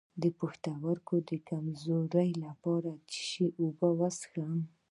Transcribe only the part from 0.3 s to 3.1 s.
پښتورګو د کمزوری لپاره د